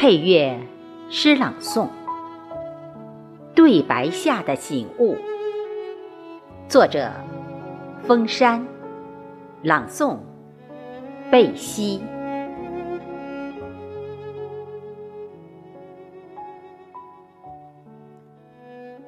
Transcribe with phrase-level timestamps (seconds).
[0.00, 0.56] 配乐
[1.10, 1.88] 诗朗诵，
[3.52, 5.16] 对白下的醒悟。
[6.68, 7.10] 作者：
[8.06, 8.64] 风山，
[9.60, 10.18] 朗诵：
[11.32, 12.00] 贝西。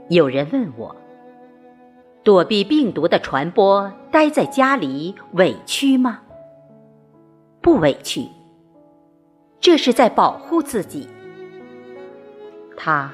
[0.08, 0.96] 有人问我：
[2.24, 6.22] 躲避病毒的传播，待在家里委屈吗？
[7.60, 8.26] 不委屈。
[9.60, 11.08] 这是在保护自己。
[12.76, 13.12] 他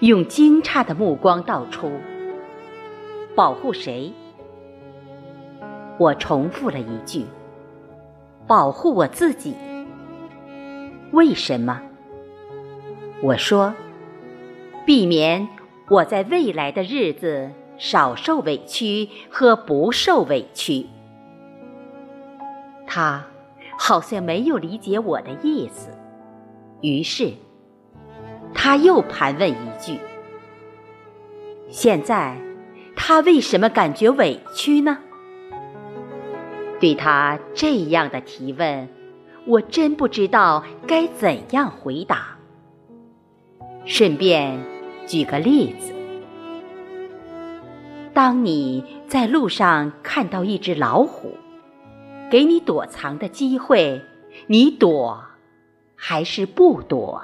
[0.00, 1.90] 用惊诧的目光道出
[3.34, 4.12] ：“保护谁？”
[5.98, 7.26] 我重复了一句
[8.46, 9.56] ：“保护我自己。”
[11.10, 11.82] 为什么？
[13.20, 13.74] 我说
[14.86, 15.48] ：“避免
[15.88, 20.86] 我在未来的日子少受委屈和不受委屈。”
[22.86, 23.29] 他。
[23.82, 25.88] 好像没有理解我的意思，
[26.82, 27.32] 于是
[28.52, 29.98] 他又盘问一句
[31.70, 32.36] ：“现在
[32.94, 34.98] 他为什么感觉委屈呢？”
[36.78, 38.86] 对他这样的提问，
[39.46, 42.36] 我真不知道该怎样回答。
[43.86, 44.60] 顺便
[45.06, 45.94] 举个例子：
[48.12, 51.34] 当你在路上看到一只老虎。
[52.30, 54.00] 给你躲藏的机会，
[54.46, 55.24] 你躲
[55.96, 57.20] 还是不躲？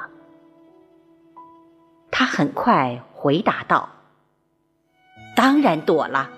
[2.11, 3.89] 他很快回答道
[5.37, 6.31] ：“当然躲了。”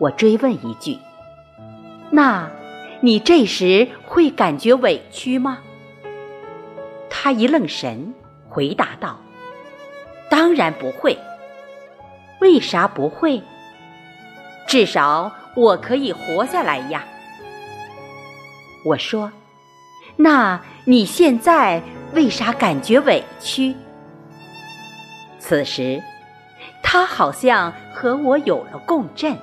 [0.00, 0.98] 我追问一句
[2.10, 2.50] ：“那，
[3.02, 5.58] 你这时会感觉委屈吗？”
[7.08, 8.12] 他一愣神，
[8.48, 9.20] 回答道
[10.28, 11.16] ：“当然不会。
[12.40, 13.40] 为啥不会？
[14.66, 17.04] 至少我可以活下来呀。”
[18.84, 19.32] 我说
[20.16, 21.82] ：“那你现在
[22.14, 23.74] 为啥感觉委屈？”
[25.38, 26.02] 此时，
[26.82, 29.36] 他好像和我有了共振，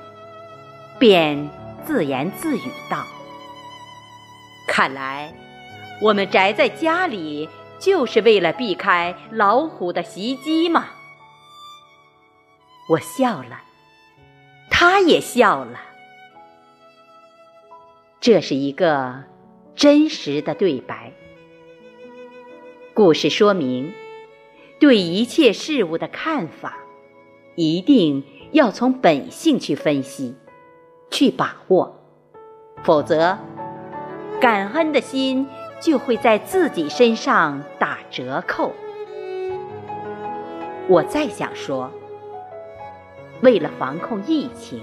[0.98, 1.50] 便
[1.86, 3.06] 自言自语道
[4.68, 5.34] ：“看来，
[6.02, 10.88] 我们宅在家里就是为了避开老虎的袭击嘛。”
[12.90, 13.62] 我笑了，
[14.70, 15.80] 他也笑了。
[18.22, 19.24] 这是一个
[19.76, 21.14] 真实的对白。
[22.94, 23.94] 故事说明，
[24.78, 26.80] 对一切事物的看法，
[27.56, 30.36] 一定要从本性去分析、
[31.10, 31.96] 去把握，
[32.84, 33.38] 否则，
[34.42, 35.48] 感恩的心
[35.80, 38.74] 就会在自己身上打折扣。
[40.90, 41.90] 我再想说，
[43.42, 44.82] 为了防控疫情。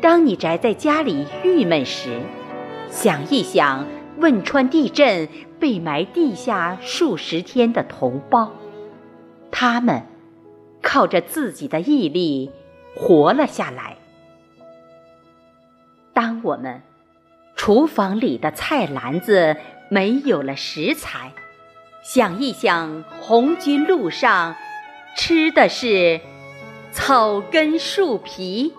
[0.00, 2.20] 当你宅在家里郁闷时，
[2.88, 3.86] 想一想
[4.18, 5.28] 汶川地震
[5.58, 8.52] 被埋地下数十天的同胞，
[9.50, 10.02] 他们
[10.80, 12.50] 靠着自己的毅力
[12.94, 13.96] 活了下来。
[16.12, 16.82] 当我们
[17.56, 19.56] 厨房里的菜篮子
[19.90, 21.32] 没有了食材，
[22.04, 24.54] 想一想红军路上
[25.16, 26.20] 吃的是
[26.92, 28.72] 草根树皮。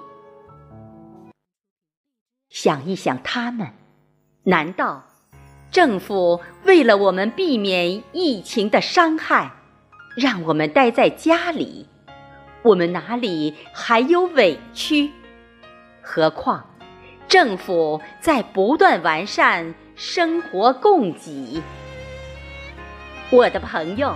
[2.49, 3.67] 想一想，他们，
[4.43, 5.03] 难道
[5.71, 9.51] 政府为了我们避免疫情的伤害，
[10.15, 11.85] 让我们待在家里？
[12.63, 15.11] 我们哪里还有委屈？
[16.01, 16.65] 何况
[17.27, 21.61] 政府在不断完善生活供给。
[23.29, 24.16] 我的朋友，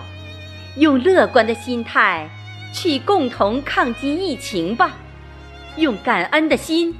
[0.77, 2.27] 用乐观的心态
[2.73, 4.97] 去共同抗击疫情吧，
[5.77, 6.93] 用感恩的心。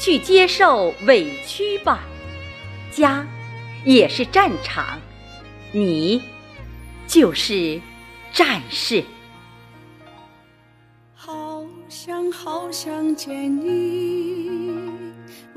[0.00, 2.00] 去接受委屈吧，
[2.90, 3.26] 家
[3.84, 4.98] 也是战场，
[5.72, 6.22] 你
[7.06, 7.78] 就是
[8.32, 9.04] 战士。
[11.14, 14.72] 好想好想见你，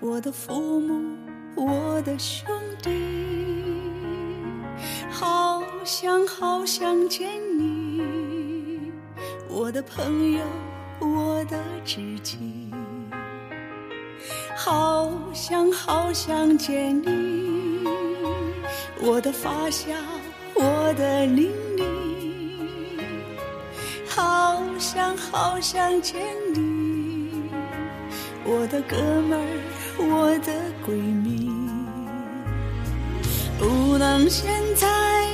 [0.01, 1.16] 我的父母，
[1.56, 2.46] 我的兄
[2.81, 2.92] 弟。
[5.10, 8.92] 好想好想见你，
[9.48, 10.42] 我的朋友，
[11.00, 12.62] 我的知己。
[14.65, 17.86] 好想好想见你，
[19.01, 19.94] 我的发小，
[20.54, 21.83] 我的邻里。
[24.07, 26.15] 好想好想见
[26.54, 27.30] 你，
[28.45, 29.44] 我的哥们儿，
[30.00, 30.54] 我的
[30.88, 31.51] 闺蜜。
[33.60, 35.27] 不能现在，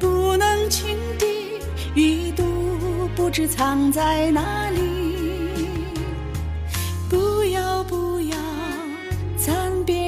[0.00, 1.60] 不能轻敌，
[1.94, 2.42] 一度
[3.14, 4.95] 不知藏在哪里。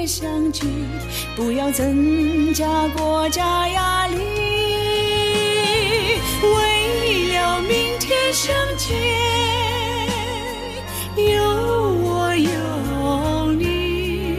[0.08, 0.66] 相聚
[1.36, 4.16] 不要增加国家压力
[6.42, 8.96] 为了明天相见
[11.14, 14.38] 有我有你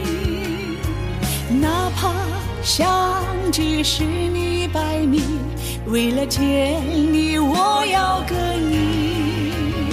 [1.60, 2.12] 哪怕
[2.64, 3.22] 相
[3.52, 5.22] 距十里百米
[5.86, 6.82] 为了见
[7.12, 9.92] 你我要跟你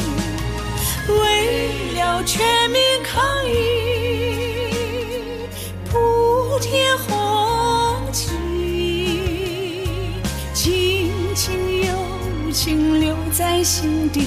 [1.08, 3.97] 为了全民抗疫
[13.68, 14.22] 心底，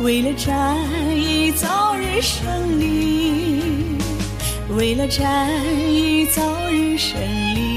[0.00, 0.76] 为了战
[1.16, 3.62] 役早日胜利，
[4.76, 5.48] 为了战
[5.88, 6.42] 役早
[6.72, 7.20] 日胜
[7.54, 7.73] 利。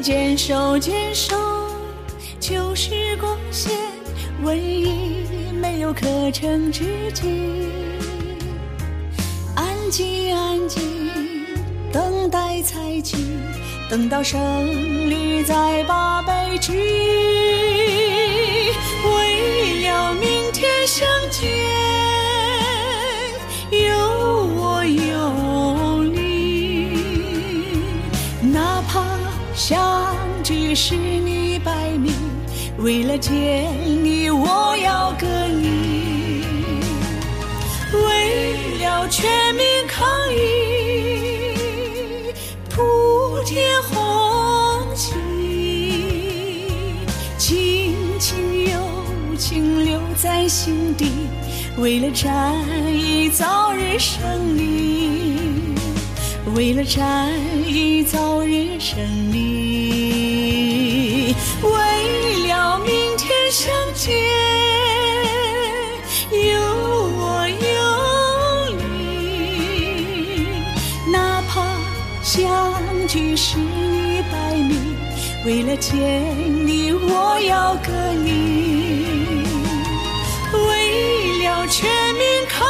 [0.00, 1.36] 坚守坚守，
[2.38, 3.72] 旧时光线，
[4.44, 5.24] 瘟疫
[5.60, 7.68] 没有可乘之机。
[9.56, 10.82] 安静安静，
[11.92, 13.16] 等待采集，
[13.90, 14.40] 等到胜
[15.10, 16.72] 利再把悲剧。
[19.04, 21.50] 为了明天相见，
[23.70, 23.97] 有
[30.48, 32.10] 相距十里百里，
[32.78, 33.70] 为了见
[34.02, 36.42] 你，我要跟你。
[37.92, 40.38] 为了全民抗疫，
[42.70, 42.80] 铺
[43.44, 45.12] 天红旗，
[47.36, 48.80] 亲情友
[49.36, 51.10] 情留在心底，
[51.76, 52.54] 为了战
[52.90, 54.78] 役早日胜利。
[56.56, 57.28] 为了战
[57.66, 58.98] 役早日胜
[59.30, 60.37] 利，
[61.62, 64.12] 为了明天相见，
[66.30, 66.60] 有
[67.16, 70.48] 我有你，
[71.12, 71.52] 哪怕
[72.22, 72.36] 相
[73.06, 74.96] 距十里百米，
[75.44, 75.96] 为了见
[76.66, 79.42] 你，我要跟你，
[80.52, 82.66] 为了全民抗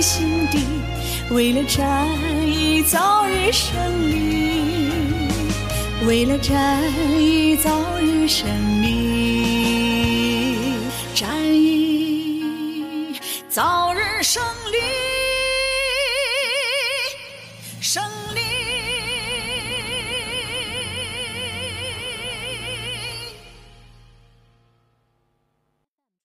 [0.00, 0.64] 心底，
[1.30, 2.06] 为了战
[2.46, 3.74] 役早日胜
[4.10, 4.90] 利，
[6.06, 6.82] 为了战
[7.20, 8.48] 役早日胜
[8.82, 10.64] 利，
[11.14, 13.14] 战役
[13.48, 14.78] 早日胜利，